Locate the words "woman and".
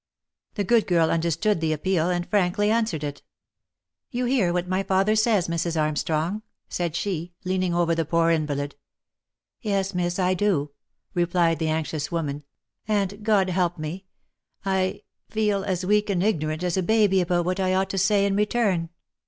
12.11-13.23